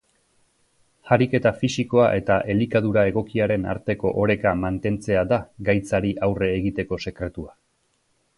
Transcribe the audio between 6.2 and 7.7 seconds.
aurre egiteko sekretua.